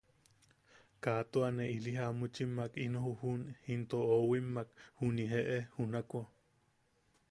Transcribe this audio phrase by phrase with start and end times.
[1.03, 3.41] Kaa tua ne ili jamuchimmak ino ujuʼun
[3.73, 4.67] into oʼowimmak
[4.99, 6.21] juniʼi eʼe junako.